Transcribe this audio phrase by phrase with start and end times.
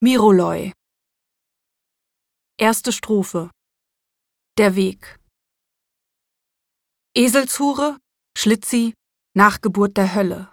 [0.00, 0.70] Miroloi
[2.56, 3.50] Erste Strophe
[4.56, 5.18] Der Weg
[7.16, 7.98] Eselshure,
[8.36, 8.94] Schlitzi,
[9.34, 10.52] Nachgeburt der Hölle.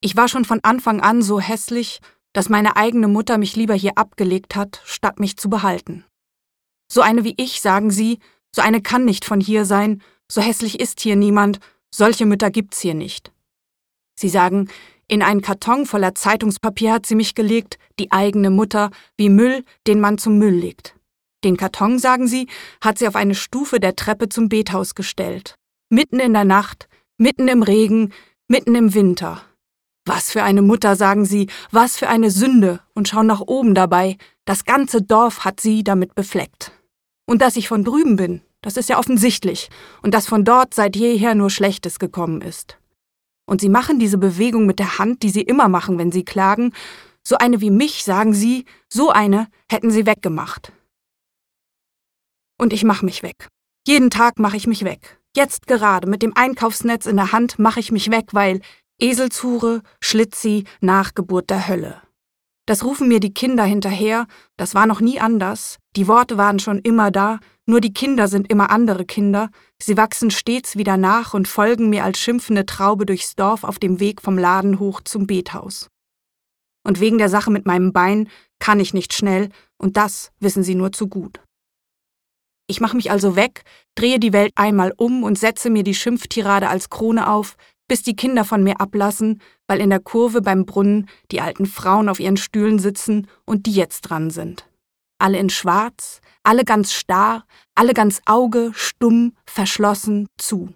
[0.00, 1.98] Ich war schon von Anfang an so hässlich,
[2.32, 6.04] dass meine eigene Mutter mich lieber hier abgelegt hat, statt mich zu behalten.
[6.88, 8.20] So eine wie ich, sagen sie,
[8.54, 10.00] so eine kann nicht von hier sein,
[10.30, 11.58] so hässlich ist hier niemand,
[11.92, 13.32] solche Mütter gibt's hier nicht.
[14.14, 14.70] Sie sagen,
[15.08, 20.00] in einen Karton voller Zeitungspapier hat sie mich gelegt, die eigene Mutter, wie Müll, den
[20.00, 20.94] man zum Müll legt.
[21.44, 22.48] Den Karton, sagen sie,
[22.80, 25.54] hat sie auf eine Stufe der Treppe zum Bethaus gestellt.
[25.90, 26.88] Mitten in der Nacht,
[27.18, 28.12] mitten im Regen,
[28.48, 29.42] mitten im Winter.
[30.04, 34.16] Was für eine Mutter, sagen sie, was für eine Sünde, und schauen nach oben dabei,
[34.44, 36.72] das ganze Dorf hat sie damit befleckt.
[37.26, 39.68] Und dass ich von drüben bin, das ist ja offensichtlich,
[40.02, 42.78] und dass von dort seit jeher nur Schlechtes gekommen ist.
[43.46, 46.72] Und sie machen diese Bewegung mit der Hand, die sie immer machen, wenn sie klagen.
[47.22, 50.72] So eine wie mich, sagen sie, so eine hätten sie weggemacht.
[52.58, 53.48] Und ich mach mich weg.
[53.86, 55.20] Jeden Tag mache ich mich weg.
[55.36, 58.60] Jetzt gerade mit dem Einkaufsnetz in der Hand mache ich mich weg, weil
[58.98, 62.02] Eselshure, Schlitzi, Nachgeburt der Hölle.
[62.66, 66.80] Das rufen mir die Kinder hinterher, das war noch nie anders, die Worte waren schon
[66.80, 69.50] immer da, nur die Kinder sind immer andere Kinder,
[69.80, 74.00] sie wachsen stets wieder nach und folgen mir als schimpfende Traube durchs Dorf auf dem
[74.00, 75.88] Weg vom Laden hoch zum Bethaus.
[76.84, 78.28] Und wegen der Sache mit meinem Bein
[78.58, 81.40] kann ich nicht schnell, und das wissen sie nur zu gut.
[82.68, 83.62] Ich mache mich also weg,
[83.94, 87.56] drehe die Welt einmal um und setze mir die Schimpftirade als Krone auf,
[87.88, 92.08] bis die Kinder von mir ablassen, weil in der Kurve beim Brunnen die alten Frauen
[92.08, 94.68] auf ihren Stühlen sitzen und die jetzt dran sind.
[95.18, 100.74] Alle in Schwarz, alle ganz starr, alle ganz Auge, stumm, verschlossen, zu.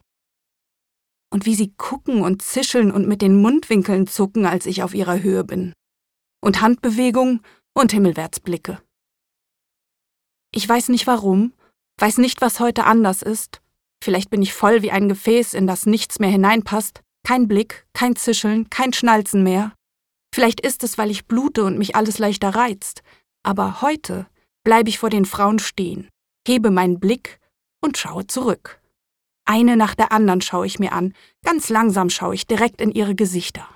[1.33, 5.23] Und wie sie gucken und zischeln und mit den Mundwinkeln zucken, als ich auf ihrer
[5.23, 5.73] Höhe bin.
[6.41, 7.41] Und Handbewegung
[7.75, 8.81] und Himmelwärtsblicke.
[10.53, 11.53] Ich weiß nicht warum,
[11.99, 13.61] weiß nicht, was heute anders ist,
[14.03, 18.17] Vielleicht bin ich voll wie ein Gefäß, in das nichts mehr hineinpasst, kein Blick, kein
[18.17, 19.73] Zischeln, kein Schnalzen mehr.
[20.35, 23.03] Vielleicht ist es, weil ich blute und mich alles leichter reizt.
[23.43, 24.27] Aber heute
[24.65, 26.09] bleibe ich vor den Frauen stehen,
[26.47, 27.39] hebe meinen Blick
[27.81, 28.81] und schaue zurück.
[29.45, 31.15] Eine nach der anderen schaue ich mir an,
[31.45, 33.69] ganz langsam schaue ich direkt in ihre Gesichter.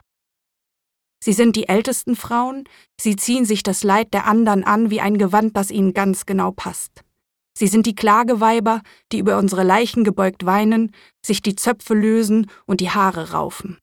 [1.23, 2.65] Sie sind die ältesten Frauen,
[3.01, 6.51] sie ziehen sich das Leid der anderen an wie ein Gewand, das ihnen ganz genau
[6.51, 7.04] passt.
[7.57, 8.83] Sie sind die Klageweiber,
[9.13, 10.93] die über unsere Leichen gebeugt weinen,
[11.25, 13.79] sich die Zöpfe lösen und die Haare raufen.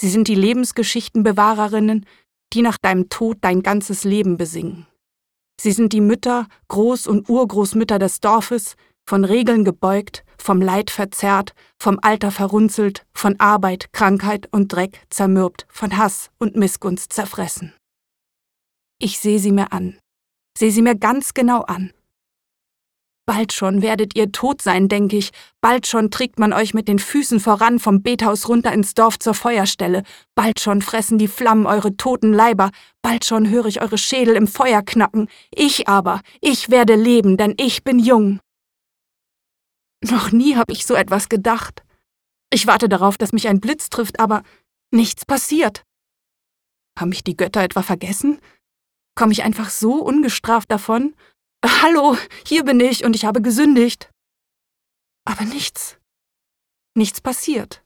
[0.00, 2.06] Sie sind die Lebensgeschichtenbewahrerinnen,
[2.52, 4.86] die nach deinem Tod dein ganzes Leben besingen.
[5.60, 8.76] Sie sind die Mütter, Groß- und Urgroßmütter des Dorfes,
[9.08, 15.66] von Regeln gebeugt, vom Leid verzerrt, vom Alter verrunzelt, von Arbeit, Krankheit und Dreck zermürbt,
[15.68, 17.74] von Hass und Missgunst zerfressen.
[19.00, 19.98] Ich sehe sie mir an,
[20.56, 21.92] sehe sie mir ganz genau an.
[23.28, 25.32] Bald schon werdet ihr tot sein, denke ich.
[25.60, 29.34] Bald schon trägt man euch mit den Füßen voran vom Bethaus runter ins Dorf zur
[29.34, 30.02] Feuerstelle.
[30.34, 32.70] Bald schon fressen die Flammen eure toten Leiber.
[33.02, 35.28] Bald schon höre ich eure Schädel im Feuer knacken.
[35.54, 38.40] Ich aber, ich werde leben, denn ich bin jung.
[40.02, 41.82] Noch nie habe ich so etwas gedacht.
[42.50, 44.42] Ich warte darauf, dass mich ein Blitz trifft, aber
[44.90, 45.84] nichts passiert.
[46.98, 48.40] Haben mich die Götter etwa vergessen?
[49.14, 51.14] Komme ich einfach so ungestraft davon?
[51.64, 54.10] Hallo, hier bin ich und ich habe gesündigt.
[55.24, 55.98] Aber nichts.
[56.96, 57.84] Nichts passiert.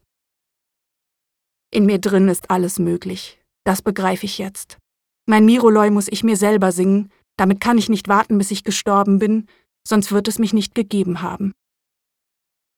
[1.70, 3.40] In mir drin ist alles möglich.
[3.64, 4.78] Das begreife ich jetzt.
[5.26, 9.18] Mein Miroloi muss ich mir selber singen, damit kann ich nicht warten, bis ich gestorben
[9.18, 9.46] bin,
[9.86, 11.52] sonst wird es mich nicht gegeben haben.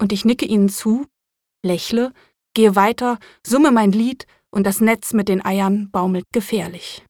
[0.01, 1.07] Und ich nicke ihnen zu,
[1.65, 2.13] lächle,
[2.55, 7.05] gehe weiter, summe mein Lied und das Netz mit den Eiern baumelt gefährlich.